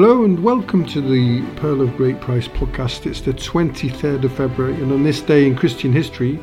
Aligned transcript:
Hello 0.00 0.22
and 0.22 0.40
welcome 0.44 0.86
to 0.86 1.00
the 1.00 1.42
Pearl 1.56 1.80
of 1.80 1.96
Great 1.96 2.20
Price 2.20 2.46
podcast. 2.46 3.04
It's 3.04 3.20
the 3.20 3.32
23rd 3.32 4.22
of 4.22 4.32
February, 4.32 4.74
and 4.74 4.92
on 4.92 5.02
this 5.02 5.20
day 5.20 5.44
in 5.44 5.56
Christian 5.56 5.92
history, 5.92 6.38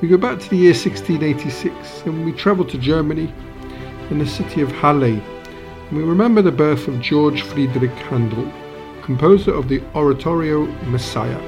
we 0.00 0.08
go 0.08 0.16
back 0.16 0.40
to 0.40 0.48
the 0.48 0.56
year 0.56 0.72
1686 0.72 2.00
and 2.06 2.24
we 2.24 2.32
travel 2.32 2.64
to 2.64 2.78
Germany 2.78 3.30
in 4.08 4.18
the 4.18 4.26
city 4.26 4.62
of 4.62 4.72
Halle. 4.72 5.20
And 5.20 5.98
we 5.98 6.02
remember 6.02 6.40
the 6.40 6.50
birth 6.50 6.88
of 6.88 6.98
George 7.02 7.42
Friedrich 7.42 7.90
Handel, 7.90 8.50
composer 9.02 9.52
of 9.52 9.68
the 9.68 9.82
oratorio 9.94 10.64
Messiah, 10.86 11.42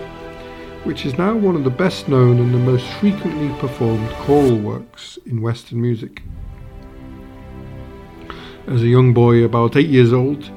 which 0.84 1.06
is 1.06 1.16
now 1.16 1.34
one 1.34 1.56
of 1.56 1.64
the 1.64 1.70
best 1.70 2.06
known 2.06 2.38
and 2.38 2.52
the 2.52 2.58
most 2.58 2.86
frequently 3.00 3.48
performed 3.58 4.10
choral 4.16 4.58
works 4.58 5.18
in 5.24 5.40
Western 5.40 5.80
music. 5.80 6.22
As 8.66 8.82
a 8.82 8.88
young 8.88 9.14
boy, 9.14 9.42
about 9.42 9.74
eight 9.74 9.88
years 9.88 10.12
old, 10.12 10.50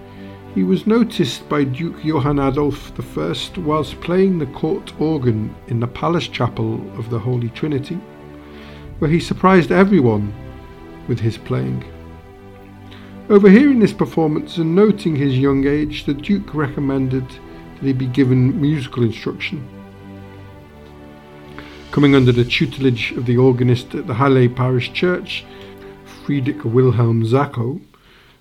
he 0.56 0.64
was 0.64 0.88
noticed 0.88 1.48
by 1.48 1.64
Duke 1.64 2.04
Johann 2.04 2.40
Adolf 2.40 2.92
I 3.18 3.60
whilst 3.60 4.02
playing 4.02 4.40
the 4.40 4.48
court 4.48 5.00
organ 5.00 5.56
in 5.68 5.80
the 5.80 5.88
palace 5.88 6.28
chapel 6.28 6.76
of 6.98 7.10
the 7.10 7.20
Holy 7.20 7.50
Trinity, 7.50 7.96
where 8.98 9.12
he 9.12 9.20
surprised 9.20 9.72
everyone 9.72 10.34
with 11.08 11.20
his 11.20 11.38
playing. 11.38 11.84
Overhearing 13.30 13.80
this 13.80 13.94
performance 13.94 14.58
and 14.58 14.74
noting 14.74 15.16
his 15.16 15.38
young 15.38 15.68
age, 15.68 16.06
the 16.06 16.16
Duke 16.16 16.56
recommended 16.56 17.28
that 17.30 17.86
he 17.86 17.94
be 17.94 18.08
given 18.08 18.60
musical 18.60 19.04
instruction. 19.04 19.68
Coming 21.92 22.16
under 22.16 22.32
the 22.32 22.44
tutelage 22.44 23.12
of 23.12 23.28
the 23.28 23.38
organist 23.38 23.94
at 23.94 24.08
the 24.08 24.16
Halle 24.16 24.50
Parish 24.50 24.94
Church, 24.94 25.46
Friedrich 26.26 26.64
Wilhelm 26.66 27.24
Zachow, 27.24 27.82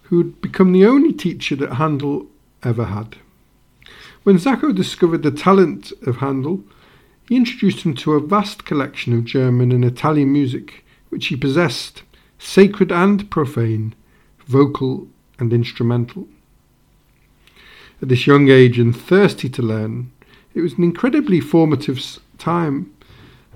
who 0.09 0.19
had 0.19 0.41
become 0.41 0.73
the 0.73 0.87
only 0.87 1.13
teacher 1.13 1.55
that 1.57 1.75
Handel 1.75 2.27
ever 2.63 2.87
had. 2.87 3.17
When 4.23 4.39
Zachow 4.39 4.75
discovered 4.75 5.23
the 5.23 5.31
talent 5.31 5.93
of 6.07 6.17
Handel, 6.17 6.65
he 7.29 7.37
introduced 7.37 7.85
him 7.85 7.95
to 7.97 8.15
a 8.15 8.21
vast 8.21 8.65
collection 8.65 9.13
of 9.13 9.25
German 9.25 9.71
and 9.71 9.85
Italian 9.85 10.33
music, 10.33 10.85
which 11.11 11.27
he 11.27 11.37
possessed, 11.37 12.03
sacred 12.39 12.91
and 12.91 13.31
profane, 13.31 13.95
vocal 14.47 15.09
and 15.39 15.53
instrumental. 15.53 16.27
At 18.01 18.09
this 18.09 18.27
young 18.27 18.49
age 18.49 18.79
and 18.79 18.97
thirsty 18.97 19.49
to 19.51 19.63
learn, 19.63 20.11
it 20.55 20.63
was 20.63 20.75
an 20.75 20.85
incredibly 20.85 21.41
formative 21.41 22.19
time, 22.39 22.91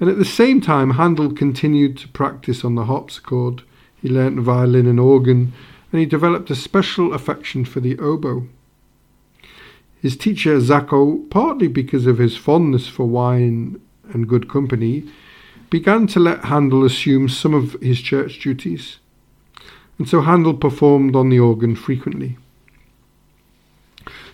and 0.00 0.11
at 0.11 0.19
the 0.19 0.25
same 0.25 0.61
time, 0.61 0.91
Handel 0.91 1.33
continued 1.33 1.97
to 1.98 2.08
practice 2.08 2.64
on 2.64 2.75
the 2.75 2.84
harpsichord. 2.84 3.62
He 4.00 4.08
learnt 4.08 4.41
violin 4.41 4.86
and 4.86 5.00
organ, 5.00 5.53
and 5.93 6.01
he 6.01 6.07
developed 6.07 6.51
a 6.51 6.57
special 6.57 7.12
affection 7.12 7.65
for 7.65 7.81
the 7.81 7.98
oboe. 7.98 8.48
His 10.01 10.17
teacher 10.17 10.59
Zachow, 10.59 11.31
partly 11.31 11.69
because 11.69 12.07
of 12.07 12.19
his 12.19 12.37
fondness 12.37 12.89
for 12.89 13.07
wine 13.07 13.81
and 14.13 14.29
good 14.29 14.48
company, 14.48 15.05
began 15.70 16.07
to 16.09 16.19
let 16.19 16.47
Handel 16.47 16.85
assume 16.85 17.29
some 17.29 17.55
of 17.55 17.75
his 17.75 18.01
church 18.01 18.41
duties, 18.41 18.98
and 19.98 20.09
so 20.09 20.23
Handel 20.23 20.55
performed 20.55 21.15
on 21.15 21.29
the 21.29 21.39
organ 21.39 21.77
frequently. 21.77 22.37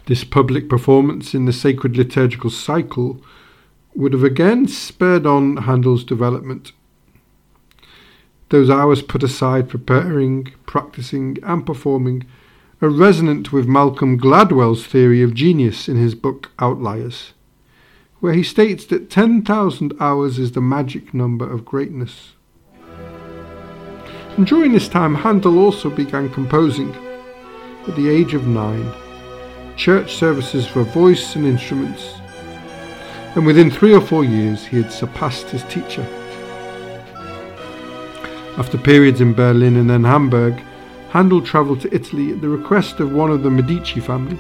This 0.07 0.25
public 0.25 0.71
performance 0.71 1.35
in 1.35 1.45
the 1.45 1.53
sacred 1.53 1.97
liturgical 1.97 2.51
cycle 2.51 3.21
would 3.95 4.15
have 4.15 4.25
again 4.25 4.69
spurred 4.69 5.27
on 5.27 5.59
Handel's 5.59 6.05
development 6.05 6.73
those 8.51 8.71
hours 8.71 9.03
put 9.03 9.23
aside 9.23 9.69
preparing, 9.69 10.53
practicing, 10.67 11.39
and 11.43 11.67
performing 11.67 12.25
are 12.81 12.89
resonant 12.89 13.53
with 13.53 13.67
Malcolm 13.67 14.19
Gladwell's 14.19 14.87
theory 14.87 15.23
of 15.23 15.35
genius 15.35 15.89
in 15.89 15.97
his 15.97 16.15
book 16.15 16.51
Outliers, 16.59 17.35
where 18.21 18.33
he 18.33 18.43
states 18.43 18.87
that 18.87 19.11
10,000 19.11 19.93
hours 20.01 20.39
is 20.39 20.53
the 20.53 20.61
magic 20.61 21.13
number 21.13 21.51
of 21.51 21.65
greatness. 21.65 22.35
And 24.37 24.47
during 24.47 24.73
this 24.73 24.89
time, 24.89 25.17
Handel 25.17 25.59
also 25.59 25.91
began 25.91 26.29
composing, 26.31 26.95
at 27.87 27.97
the 27.97 28.09
age 28.09 28.35
of 28.35 28.47
nine, 28.47 28.93
church 29.77 30.15
services 30.15 30.67
for 30.67 30.85
voice 30.85 31.35
and 31.35 31.45
instruments, 31.45 32.15
and 33.35 33.45
within 33.45 33.71
three 33.71 33.95
or 33.95 34.01
four 34.01 34.25
years 34.25 34.65
he 34.65 34.81
had 34.81 34.93
surpassed 34.93 35.51
his 35.51 35.65
teacher. 35.65 36.07
After 38.59 38.77
periods 38.77 39.21
in 39.21 39.35
Berlin 39.35 39.77
and 39.77 39.89
then 39.89 40.03
Hamburg, 40.03 40.61
Handel 41.11 41.41
travelled 41.41 41.81
to 41.83 41.95
Italy 41.95 42.33
at 42.33 42.41
the 42.41 42.49
request 42.49 42.99
of 42.99 43.13
one 43.13 43.31
of 43.31 43.45
the 43.45 43.51
Medici 43.51 44.01
family. 44.01 44.37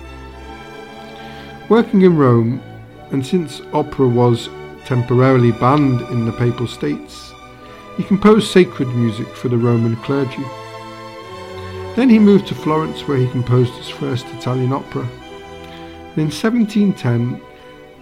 Working 1.68 2.02
in 2.02 2.18
Rome, 2.18 2.60
and 3.12 3.24
since 3.24 3.62
opera 3.72 4.08
was 4.08 4.48
temporarily 4.84 5.52
banned 5.52 6.00
in 6.10 6.26
the 6.26 6.32
Papal 6.32 6.66
States, 6.66 7.32
he 7.96 8.02
composed 8.02 8.50
sacred 8.50 8.88
music 8.88 9.28
for 9.28 9.48
the 9.48 9.56
Roman 9.56 9.94
clergy. 9.98 10.44
Then 11.94 12.08
he 12.08 12.18
moved 12.18 12.48
to 12.48 12.56
Florence 12.56 13.06
where 13.06 13.18
he 13.18 13.28
composed 13.28 13.72
his 13.74 13.88
first 13.88 14.26
Italian 14.30 14.72
opera. 14.72 15.02
And 15.02 16.18
in 16.18 16.30
1710, 16.30 17.40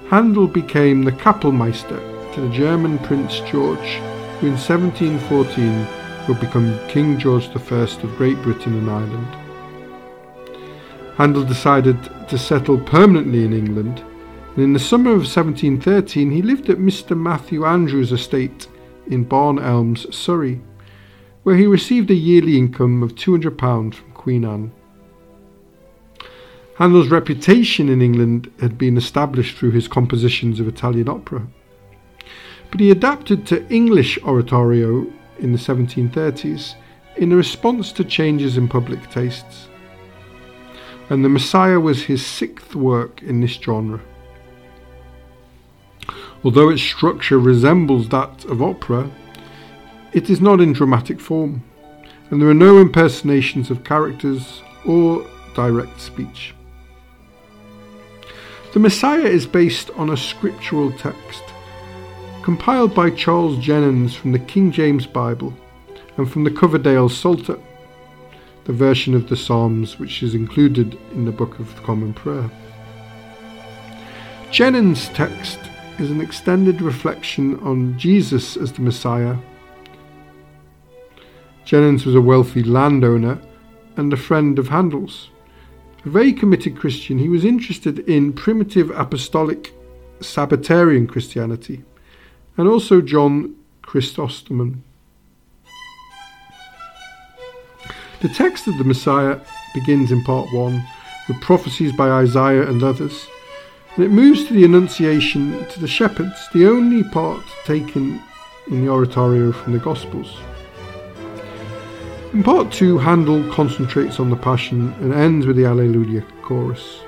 Handel 0.08 0.48
became 0.48 1.04
the 1.04 1.12
Kapellmeister 1.12 2.34
to 2.34 2.40
the 2.40 2.54
German 2.54 2.98
Prince 3.00 3.40
George, 3.40 4.00
who 4.40 4.46
in 4.46 4.56
1714 4.56 6.05
would 6.28 6.40
become 6.40 6.78
King 6.88 7.18
George 7.18 7.48
I 7.48 7.54
of 7.54 8.16
Great 8.16 8.40
Britain 8.42 8.78
and 8.78 8.90
Ireland. 8.90 9.36
Handel 11.16 11.44
decided 11.44 12.28
to 12.28 12.36
settle 12.36 12.78
permanently 12.78 13.44
in 13.44 13.52
England, 13.52 14.04
and 14.54 14.64
in 14.64 14.72
the 14.72 14.78
summer 14.78 15.10
of 15.10 15.28
1713 15.28 16.30
he 16.30 16.42
lived 16.42 16.68
at 16.68 16.78
Mr. 16.78 17.16
Matthew 17.16 17.64
Andrews' 17.64 18.12
estate 18.12 18.68
in 19.06 19.24
Barn 19.24 19.58
Elms, 19.58 20.14
Surrey, 20.14 20.60
where 21.42 21.56
he 21.56 21.66
received 21.66 22.10
a 22.10 22.14
yearly 22.14 22.58
income 22.58 23.02
of 23.02 23.14
£200 23.14 23.94
from 23.94 24.12
Queen 24.12 24.44
Anne. 24.44 24.72
Handel's 26.76 27.08
reputation 27.08 27.88
in 27.88 28.02
England 28.02 28.52
had 28.60 28.76
been 28.76 28.96
established 28.96 29.56
through 29.56 29.70
his 29.70 29.88
compositions 29.88 30.60
of 30.60 30.68
Italian 30.68 31.08
opera, 31.08 31.46
but 32.70 32.80
he 32.80 32.90
adapted 32.90 33.46
to 33.46 33.66
English 33.72 34.18
oratorio 34.24 35.06
in 35.38 35.52
the 35.52 35.58
1730s 35.58 36.74
in 37.16 37.34
response 37.34 37.92
to 37.92 38.04
changes 38.04 38.56
in 38.56 38.68
public 38.68 39.10
tastes. 39.10 39.68
And 41.08 41.24
The 41.24 41.28
Messiah 41.28 41.80
was 41.80 42.04
his 42.04 42.24
sixth 42.24 42.74
work 42.74 43.22
in 43.22 43.40
this 43.40 43.52
genre. 43.52 44.00
Although 46.44 46.68
its 46.68 46.82
structure 46.82 47.38
resembles 47.38 48.08
that 48.10 48.44
of 48.44 48.62
opera, 48.62 49.10
it 50.12 50.30
is 50.30 50.40
not 50.40 50.60
in 50.60 50.72
dramatic 50.72 51.20
form, 51.20 51.62
and 52.30 52.40
there 52.40 52.48
are 52.48 52.54
no 52.54 52.78
impersonations 52.78 53.70
of 53.70 53.84
characters 53.84 54.62
or 54.84 55.26
direct 55.54 56.00
speech. 56.00 56.54
The 58.72 58.80
Messiah 58.80 59.26
is 59.26 59.46
based 59.46 59.90
on 59.96 60.10
a 60.10 60.16
scriptural 60.16 60.92
text 60.92 61.42
compiled 62.46 62.94
by 62.94 63.10
Charles 63.10 63.58
Jennens 63.58 64.14
from 64.14 64.30
the 64.30 64.38
King 64.38 64.70
James 64.70 65.04
Bible 65.04 65.52
and 66.16 66.30
from 66.30 66.44
the 66.44 66.50
Coverdale 66.52 67.08
Psalter, 67.08 67.58
the 68.66 68.72
version 68.72 69.14
of 69.16 69.28
the 69.28 69.36
Psalms 69.36 69.98
which 69.98 70.22
is 70.22 70.32
included 70.32 70.96
in 71.10 71.24
the 71.24 71.32
Book 71.32 71.58
of 71.58 71.82
Common 71.82 72.14
Prayer. 72.14 72.48
Jennens' 74.52 75.12
text 75.12 75.58
is 75.98 76.08
an 76.12 76.20
extended 76.20 76.80
reflection 76.80 77.58
on 77.64 77.98
Jesus 77.98 78.56
as 78.56 78.70
the 78.70 78.82
Messiah. 78.82 79.34
Jennens 81.64 82.06
was 82.06 82.14
a 82.14 82.20
wealthy 82.20 82.62
landowner 82.62 83.40
and 83.96 84.12
a 84.12 84.16
friend 84.16 84.60
of 84.60 84.68
Handel's. 84.68 85.30
A 86.04 86.10
very 86.10 86.32
committed 86.32 86.76
Christian, 86.78 87.18
he 87.18 87.28
was 87.28 87.44
interested 87.44 88.08
in 88.08 88.32
primitive 88.32 88.90
apostolic 88.90 89.74
Sabbatarian 90.20 91.08
Christianity 91.08 91.82
and 92.56 92.68
also 92.68 93.00
John 93.00 93.54
Chrysostom. 93.82 94.82
The 98.20 98.28
text 98.28 98.66
of 98.66 98.78
the 98.78 98.84
Messiah 98.84 99.38
begins 99.74 100.10
in 100.10 100.22
part 100.24 100.52
1 100.52 100.84
with 101.28 101.40
prophecies 101.40 101.92
by 101.92 102.08
Isaiah 102.08 102.68
and 102.68 102.82
others, 102.82 103.26
and 103.94 104.04
it 104.04 104.10
moves 104.10 104.46
to 104.46 104.54
the 104.54 104.64
Annunciation 104.64 105.66
to 105.68 105.80
the 105.80 105.88
shepherds, 105.88 106.48
the 106.52 106.66
only 106.66 107.02
part 107.04 107.42
taken 107.64 108.22
in 108.68 108.84
the 108.84 108.90
oratorio 108.90 109.52
from 109.52 109.72
the 109.72 109.78
Gospels. 109.78 110.38
In 112.32 112.42
part 112.42 112.72
2, 112.72 112.98
Handel 112.98 113.50
concentrates 113.52 114.18
on 114.18 114.28
the 114.30 114.36
Passion 114.36 114.92
and 115.00 115.14
ends 115.14 115.46
with 115.46 115.56
the 115.56 115.64
Alleluia 115.64 116.22
chorus. 116.42 117.00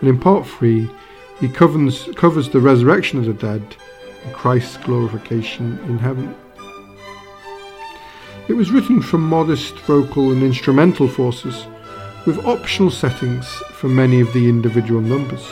And 0.00 0.08
in 0.08 0.18
part 0.18 0.46
3, 0.46 0.88
he 1.40 1.48
covers, 1.48 2.08
covers 2.14 2.48
the 2.48 2.60
resurrection 2.60 3.18
of 3.18 3.24
the 3.24 3.32
dead 3.32 3.76
Christ's 4.32 4.76
glorification 4.78 5.78
in 5.86 5.98
heaven. 5.98 6.34
It 8.48 8.54
was 8.54 8.70
written 8.70 9.00
from 9.00 9.22
modest 9.22 9.74
vocal 9.80 10.30
and 10.30 10.42
instrumental 10.42 11.08
forces, 11.08 11.66
with 12.26 12.44
optional 12.46 12.90
settings 12.90 13.46
for 13.72 13.88
many 13.88 14.20
of 14.20 14.32
the 14.32 14.48
individual 14.48 15.00
numbers, 15.00 15.46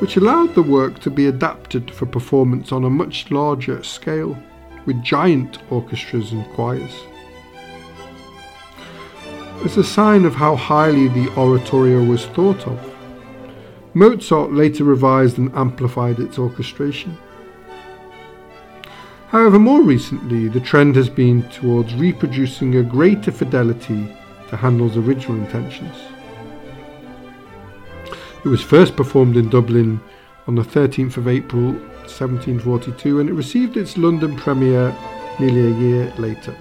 which 0.00 0.16
allowed 0.16 0.54
the 0.54 0.62
work 0.62 0.98
to 1.00 1.10
be 1.10 1.26
adapted 1.26 1.90
for 1.90 2.06
performance 2.06 2.72
on 2.72 2.84
a 2.84 2.90
much 2.90 3.30
larger 3.30 3.82
scale 3.82 4.36
with 4.86 5.02
giant 5.02 5.58
orchestras 5.70 6.32
and 6.32 6.46
choirs. 6.54 6.94
As 9.64 9.76
a 9.76 9.84
sign 9.84 10.24
of 10.24 10.34
how 10.34 10.54
highly 10.54 11.08
the 11.08 11.28
oratorio 11.36 12.04
was 12.04 12.26
thought 12.26 12.66
of, 12.66 12.94
Mozart 13.94 14.52
later 14.52 14.84
revised 14.84 15.38
and 15.38 15.50
amplified 15.54 16.18
its 16.18 16.38
orchestration. 16.38 17.16
However, 19.36 19.58
more 19.58 19.82
recently, 19.82 20.48
the 20.48 20.60
trend 20.60 20.96
has 20.96 21.10
been 21.10 21.42
towards 21.50 21.94
reproducing 21.94 22.76
a 22.76 22.82
greater 22.82 23.30
fidelity 23.30 24.08
to 24.48 24.56
Handel's 24.56 24.96
original 24.96 25.36
intentions. 25.36 25.94
It 28.42 28.48
was 28.48 28.62
first 28.62 28.96
performed 28.96 29.36
in 29.36 29.50
Dublin 29.50 30.00
on 30.46 30.54
the 30.54 30.62
13th 30.62 31.18
of 31.18 31.28
April 31.28 31.72
1742 32.08 33.20
and 33.20 33.28
it 33.28 33.34
received 33.34 33.76
its 33.76 33.98
London 33.98 34.36
premiere 34.36 34.96
nearly 35.38 35.66
a 35.66 35.78
year 35.80 36.14
later. 36.16 36.56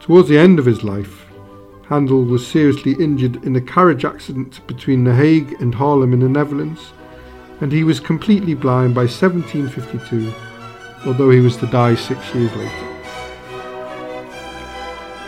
Towards 0.00 0.30
the 0.30 0.38
end 0.38 0.58
of 0.58 0.64
his 0.64 0.82
life, 0.82 1.26
Handel 1.86 2.24
was 2.24 2.46
seriously 2.46 2.92
injured 2.92 3.44
in 3.44 3.56
a 3.56 3.60
carriage 3.60 4.06
accident 4.06 4.66
between 4.66 5.04
The 5.04 5.14
Hague 5.14 5.60
and 5.60 5.74
Haarlem 5.74 6.14
in 6.14 6.20
the 6.20 6.30
Netherlands, 6.30 6.94
and 7.60 7.70
he 7.70 7.84
was 7.84 8.00
completely 8.00 8.54
blind 8.54 8.94
by 8.94 9.02
1752, 9.02 10.32
although 11.04 11.30
he 11.30 11.40
was 11.40 11.56
to 11.58 11.66
die 11.66 11.94
six 11.94 12.34
years 12.34 12.54
later. 12.56 12.96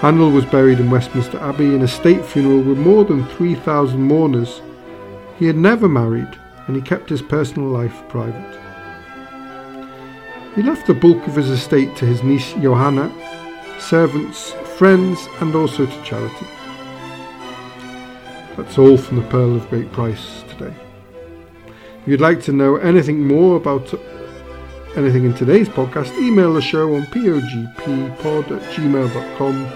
Handel 0.01 0.31
was 0.31 0.45
buried 0.45 0.79
in 0.79 0.91
Westminster 0.91 1.39
Abbey 1.41 1.75
in 1.75 1.83
a 1.83 1.89
state 1.89 2.25
funeral 2.25 2.63
with 2.63 2.79
more 2.79 3.05
than 3.05 3.27
3,000 3.27 4.01
mourners. 4.01 4.63
He 5.39 5.47
had 5.47 5.57
never 5.57 5.89
married 5.89 6.39
and 6.69 6.77
he 6.77 6.83
kept 6.83 7.11
his 7.11 7.21
personal 7.21 7.69
life 7.69 8.03
private. 8.09 8.59
He 10.55 10.63
left 10.63 10.87
the 10.87 10.95
bulk 10.95 11.27
of 11.27 11.35
his 11.35 11.51
estate 11.51 11.97
to 11.97 12.07
his 12.07 12.23
niece 12.23 12.53
Johanna, 12.55 13.13
servants, 13.81 14.53
friends, 14.77 15.19
and 15.41 15.55
also 15.55 15.87
to 15.87 16.03
charity. 16.03 16.47
That's 18.57 18.79
all 18.79 18.97
from 18.97 19.17
the 19.17 19.29
Pearl 19.29 19.57
of 19.57 19.69
Great 19.69 19.91
Price 19.93 20.43
today. 20.49 20.75
If 21.67 22.07
you'd 22.07 22.21
like 22.21 22.43
to 22.43 22.53
know 22.53 22.77
anything 22.77 23.27
more 23.27 23.57
about 23.57 23.93
anything 24.97 25.25
in 25.25 25.35
today's 25.35 25.69
podcast, 25.69 26.17
email 26.19 26.53
the 26.53 26.63
show 26.63 26.95
on 26.95 27.03
pogppod 27.07 28.51
at 28.51 28.63
gmail.com 28.75 29.67